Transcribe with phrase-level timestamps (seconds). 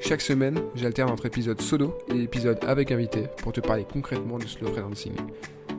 [0.00, 4.46] Chaque semaine, j'alterne entre épisodes solo et épisodes avec invité pour te parler concrètement de
[4.46, 5.12] slow freelancing.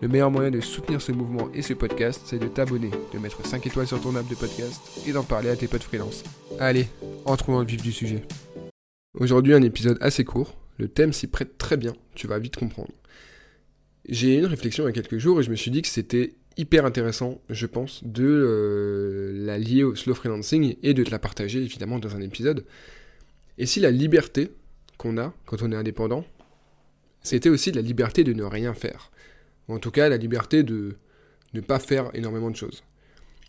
[0.00, 3.44] Le meilleur moyen de soutenir ce mouvement et ce podcast, c'est de t'abonner, de mettre
[3.44, 6.22] 5 étoiles sur ton app de podcast et d'en parler à tes potes freelance.
[6.60, 6.86] Allez,
[7.24, 8.22] entrons dans le vif du sujet.
[9.18, 10.56] Aujourd'hui, un épisode assez court.
[10.78, 12.92] Le thème s'y prête très bien, tu vas vite comprendre.
[14.08, 15.88] J'ai eu une réflexion il y a quelques jours et je me suis dit que
[15.88, 21.10] c'était hyper intéressant, je pense, de euh, la lier au slow freelancing et de te
[21.10, 22.64] la partager évidemment dans un épisode.
[23.58, 24.50] Et si la liberté
[24.98, 26.24] qu'on a quand on est indépendant,
[27.22, 29.10] c'était aussi la liberté de ne rien faire.
[29.68, 30.96] Ou en tout cas, la liberté de
[31.54, 32.82] ne pas faire énormément de choses.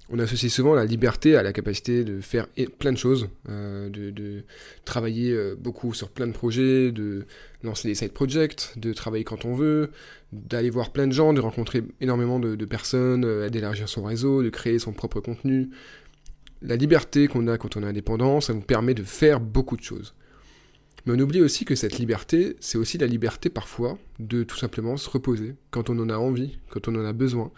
[0.10, 4.44] On associe souvent la liberté à la capacité de faire plein de choses, euh, de,
[4.86, 7.26] travailler euh, beaucoup sur plein de projets, de
[7.64, 9.90] lancer des side projects, de travailler quand on veut,
[10.32, 14.50] d'aller voir plein de gens, de rencontrer énormément de, personnes, euh, d'élargir son réseau, de
[14.50, 15.72] créer son propre contenu,
[16.62, 19.84] la liberté qu'on a quand on est indépendant, ça nous permet de faire beaucoup de
[19.84, 20.14] choses.
[21.06, 24.98] Mais on oublie aussi que cette liberté, c'est aussi la liberté parfois de tout simplement
[24.98, 27.52] se reposer quand on en a envie, quand on en a besoin.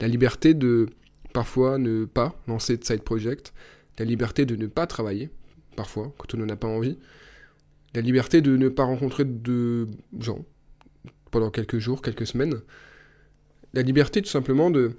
[0.00, 0.88] La liberté de
[1.34, 3.52] parfois ne pas lancer de side project,
[3.98, 5.28] la liberté de ne pas travailler,
[5.76, 6.98] parfois, quand on n'en a pas envie,
[7.94, 10.44] la liberté de ne pas rencontrer de gens
[11.30, 12.60] pendant quelques jours, quelques semaines,
[13.74, 14.92] la liberté tout simplement de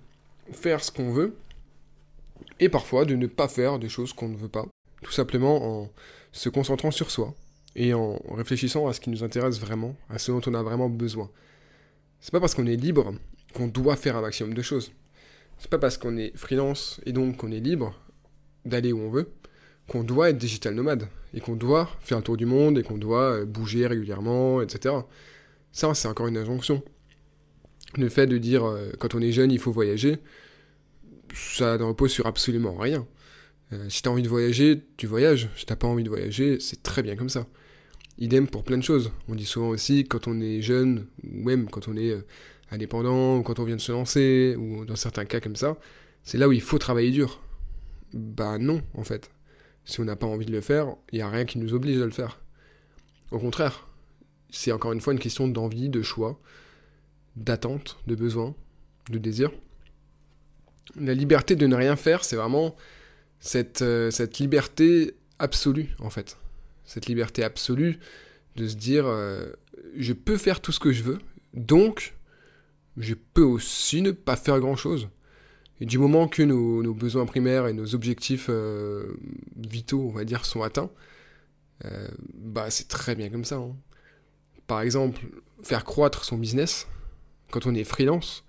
[0.51, 1.35] faire ce qu'on veut
[2.61, 4.65] et parfois de ne pas faire des choses qu'on ne veut pas,
[5.01, 5.89] tout simplement en
[6.31, 7.35] se concentrant sur soi
[7.75, 10.89] et en réfléchissant à ce qui nous intéresse vraiment, à ce dont on a vraiment
[10.89, 11.29] besoin.
[12.21, 13.13] C'est pas parce qu'on est libre
[13.53, 14.93] qu'on doit faire un maximum de choses.
[15.57, 17.99] C'est pas parce qu'on est freelance et donc qu'on est libre
[18.63, 19.29] d'aller où on veut
[19.87, 22.97] qu'on doit être digital nomade et qu'on doit faire un tour du monde et qu'on
[22.97, 24.95] doit euh, bouger régulièrement, etc.
[25.73, 26.81] Ça, c'est encore une injonction.
[27.97, 30.19] Le fait de dire euh, quand on est jeune, il faut voyager,
[31.33, 33.07] ça ne repose sur absolument rien.
[33.73, 35.49] Euh, si tu as envie de voyager, tu voyages.
[35.55, 37.47] Si t'as pas envie de voyager, c'est très bien comme ça.
[38.17, 39.11] Idem pour plein de choses.
[39.27, 42.25] On dit souvent aussi quand on est jeune, ou même quand on est euh,
[42.71, 45.77] indépendant, ou quand on vient de se lancer, ou dans certains cas comme ça,
[46.23, 47.41] c'est là où il faut travailler dur.
[48.13, 49.31] Bah non, en fait.
[49.85, 51.99] Si on n'a pas envie de le faire, il n'y a rien qui nous oblige
[51.99, 52.39] à le faire.
[53.31, 53.87] Au contraire,
[54.49, 56.39] c'est encore une fois une question d'envie, de choix,
[57.35, 58.53] d'attente, de besoin,
[59.09, 59.51] de désir.
[60.99, 62.75] La liberté de ne rien faire, c'est vraiment
[63.39, 66.37] cette, euh, cette liberté absolue, en fait.
[66.85, 67.99] Cette liberté absolue
[68.55, 69.47] de se dire, euh,
[69.97, 71.19] je peux faire tout ce que je veux,
[71.53, 72.13] donc
[72.97, 75.09] je peux aussi ne pas faire grand-chose.
[75.79, 79.17] Et du moment que nos, besoins primaires et nos objectifs euh,
[79.57, 80.91] vitaux, on va dire, sont atteints,
[82.35, 83.55] bah c'est très bien comme ça.
[83.55, 83.75] Hein.
[84.67, 85.19] Par exemple,
[85.63, 86.87] faire croître son business,
[87.49, 88.43] quand on est freelance,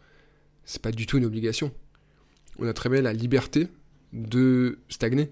[0.64, 1.72] c'est pas du tout une obligation
[2.58, 3.68] on a très bien la liberté
[4.12, 5.30] de stagner,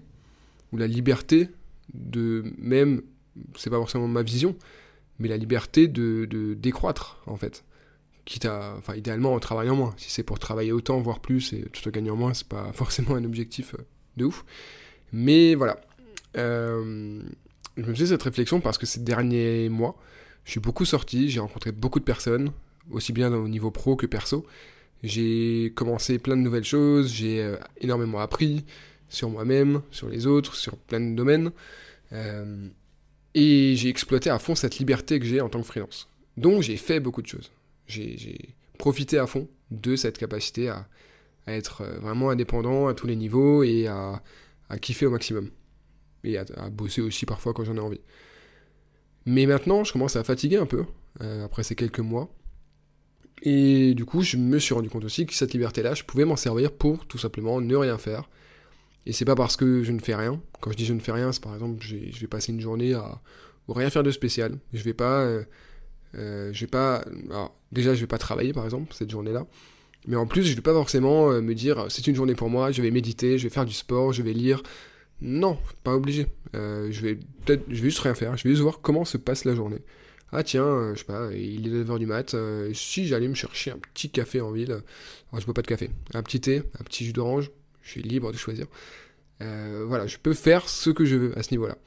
[0.71, 1.49] ou la liberté
[1.93, 3.01] de même,
[3.55, 4.55] c'est pas forcément ma vision,
[5.19, 7.63] mais la liberté de, décroître, en fait.
[8.25, 9.93] Quitte à, enfin, idéalement en travaillant moins.
[9.97, 13.15] Si c'est pour travailler autant, voire plus, et tout en gagnant moins, c'est pas forcément
[13.15, 13.83] un objectif euh,
[14.17, 14.45] de ouf.
[15.11, 15.81] Mais voilà.
[16.37, 17.21] Euh,
[17.77, 19.97] je me faisais cette réflexion parce que ces derniers mois,
[20.45, 22.51] je suis beaucoup sorti, j'ai rencontré beaucoup de personnes,
[22.89, 24.45] aussi bien au niveau pro que perso.
[25.03, 28.63] J'ai commencé plein de nouvelles choses, j'ai euh, énormément appris
[29.09, 31.51] sur moi-même, sur les autres, sur plein de domaines.
[32.13, 32.67] Euh,
[33.33, 36.07] et j'ai exploité à fond cette liberté que j'ai en tant que freelance.
[36.37, 37.51] Donc j'ai fait beaucoup de choses.
[37.87, 40.87] J'ai profité à fond de cette capacité à,
[41.47, 44.21] être euh, vraiment indépendant à tous les niveaux et à,
[44.81, 45.49] kiffer au maximum.
[46.23, 48.01] Et à, bosser aussi parfois quand j'en ai envie.
[49.25, 50.85] Mais maintenant, je commence à fatiguer un peu,
[51.19, 52.33] après ces quelques mois.
[53.41, 56.35] Et du coup, je me suis rendu compte aussi que cette liberté-là, je pouvais m'en
[56.35, 58.29] servir pour tout simplement ne rien faire.
[59.05, 60.39] Et c'est pas parce que je ne fais rien.
[60.59, 62.93] Quand je dis je ne fais rien, c'est par exemple, je vais passer une journée
[62.93, 63.19] à
[63.73, 64.57] rien faire de spécial.
[64.73, 65.43] Je vais pas, euh,
[66.15, 67.03] euh, je vais pas,
[67.71, 69.45] déjà, je vais pas travailler par exemple cette journée-là.
[70.07, 72.71] Mais en plus, je vais pas forcément euh, me dire c'est une journée pour moi,
[72.71, 74.63] je vais méditer, je vais faire du sport, je vais lire.
[75.21, 76.27] Non, pas obligé.
[76.53, 77.15] je vais
[77.45, 78.35] peut-être, je vais juste rien faire.
[78.37, 79.79] Je vais juste voir comment se passe la journée
[80.31, 83.33] ah tiens, euh, je sais pas, il est 9h du mat, euh, si j'allais me
[83.33, 86.63] chercher un petit café en ville, alors je bois pas de café, un petit thé,
[86.79, 87.51] un petit jus d'orange,
[87.81, 88.67] je suis libre de choisir.
[89.41, 91.77] Euh, voilà, je peux faire ce que je veux à ce niveau-là.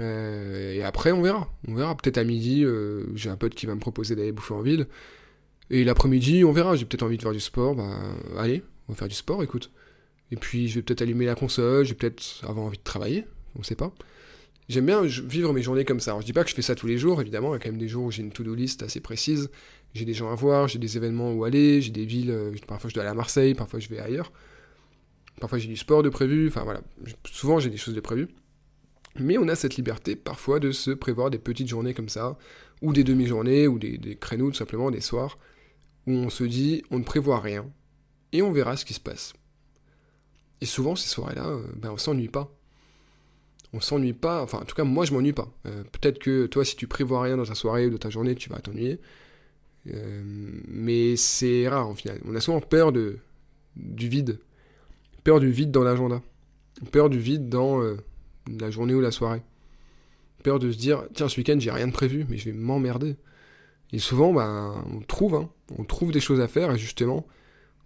[0.00, 1.48] Et après, on verra.
[1.68, 1.96] On verra.
[1.96, 2.66] Peut-être à midi,
[3.14, 4.88] j'ai un pote qui va me proposer d'aller bouffer en ville.
[5.70, 6.74] Et l'après-midi, on verra.
[6.74, 7.76] J'ai peut-être envie de faire du sport.
[7.76, 7.98] Bah,
[8.36, 9.70] allez, on va faire du sport, écoute.
[10.32, 11.84] Et puis, je vais peut-être allumer la console.
[11.84, 13.24] Je vais peut-être avoir envie de travailler.
[13.56, 13.94] On sait pas.
[14.72, 16.12] J'aime bien vivre mes journées comme ça.
[16.12, 17.50] Alors, je dis pas que je fais ça tous les jours, évidemment.
[17.50, 19.50] Il y a quand même des jours où j'ai une to-do list assez précise.
[19.92, 22.30] J'ai des gens à voir, j'ai des événements où aller, j'ai des villes.
[22.30, 24.32] euh, parfois, je dois aller à Marseille, parfois, je vais ailleurs.
[25.38, 26.48] Parfois, j'ai du sport de prévu.
[26.48, 26.80] Enfin, voilà.
[27.30, 28.28] Souvent, j'ai des choses de prévues.
[29.20, 32.38] Mais on a cette liberté parfois de se prévoir des petites journées comme ça,
[32.80, 35.36] ou des demi-journées, ou des, des créneaux tout simplement, des soirs,
[36.06, 37.70] où on se dit on ne prévoit rien,
[38.32, 39.34] et on verra ce qui se passe.
[40.62, 42.50] Et souvent ces soirées-là, euh, ben, on s'ennuie pas.
[43.72, 45.48] On s'ennuie pas, enfin en tout cas moi je m'ennuie pas.
[45.66, 48.34] Euh, Peut-être que toi si tu prévois rien dans ta soirée ou dans ta journée,
[48.34, 49.00] tu vas t'ennuyer.
[49.88, 50.22] Euh,
[50.68, 52.20] mais c'est rare en final.
[52.26, 54.38] On a souvent peur du vide.
[55.24, 56.22] Peur du vide dans l'agenda.
[56.90, 57.96] Peur du vide dans euh,
[58.46, 59.42] la journée ou la soirée.
[60.42, 63.16] Peur de se dire, tiens, ce week-end, j'ai rien de prévu, mais je vais m'emmerder.
[63.92, 65.48] Et souvent, ben, on trouve, hein,
[65.78, 67.26] on trouve des choses à faire, et justement,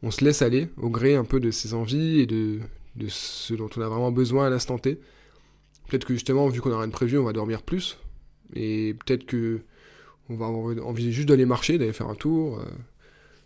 [0.03, 2.61] on se laisse aller au gré un peu de ses envies et de,
[2.95, 4.99] de ce dont on a vraiment besoin à l'instant T.
[5.89, 7.99] Peut-être que justement, vu qu'on n'a rien de prévu, on va dormir plus.
[8.55, 9.61] Et peut-être que
[10.29, 12.59] on va envie juste d'aller marcher, d'aller faire un tour.
[12.59, 12.65] euh.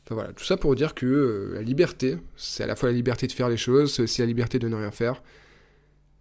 [0.05, 2.95] Enfin voilà, tout ça pour dire que euh, la liberté, c'est à la fois la
[2.95, 5.23] liberté de faire les choses, c'est aussi la liberté de ne rien faire.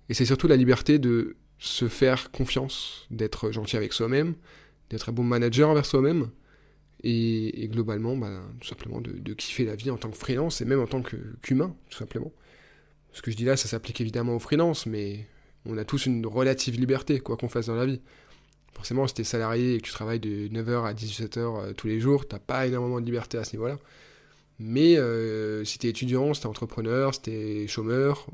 [0.10, 4.36] Et c'est surtout la liberté de se faire confiance, d'être gentil avec soi-même,
[4.89, 6.30] d'être un bon manager envers soi-même,
[7.04, 10.81] et, globalement, bah, tout simplement de, kiffer la vie en tant que freelance, et même
[10.81, 12.31] en tant qu'humain, tout simplement.
[13.13, 15.25] Ce que je dis là, ça s'applique évidemment aux freelance, mais
[15.65, 18.01] on a tous une relative liberté, quoi qu'on fasse dans la vie.
[18.73, 22.00] Forcément, si t'es salarié et que tu travailles de 9h à 17h euh, tous les
[22.00, 23.77] jours, t'as pas énormément de liberté à ce niveau-là.
[24.59, 28.27] Mais euh, si t'es étudiant, si t'es entrepreneur, si t'es chômeur,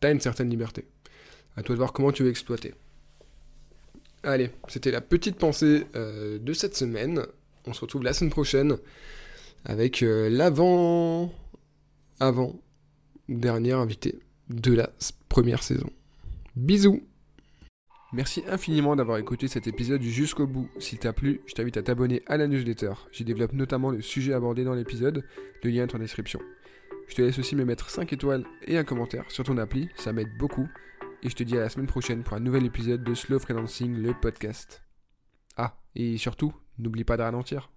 [0.00, 0.86] t'as une certaine liberté.
[1.56, 2.74] À toi de voir comment tu veux exploiter.
[4.22, 7.26] Allez, c'était la petite pensée euh, de cette semaine.
[7.66, 8.76] On se retrouve la semaine prochaine
[9.64, 11.30] avec l'avant
[12.20, 12.58] avant
[13.28, 14.18] dernier invité
[14.48, 14.90] de la
[15.28, 15.90] première saison.
[16.60, 17.00] Bisous
[18.12, 20.68] Merci infiniment d'avoir écouté cet épisode jusqu'au bout.
[20.78, 22.92] S'il t'a plu, je t'invite à t'abonner à la newsletter.
[23.12, 25.24] J'y développe notamment le sujet abordé dans l'épisode,
[25.64, 26.38] le lien est en description.
[27.08, 30.12] Je te laisse aussi me mettre 5 étoiles et un commentaire sur ton appli, ça
[30.12, 30.68] m'aide beaucoup.
[31.22, 33.96] Et je te dis à la semaine prochaine pour un nouvel épisode de Slow Freelancing,
[33.96, 34.82] le podcast.
[35.56, 37.70] Ah, et surtout, n'oublie pas de ralentir.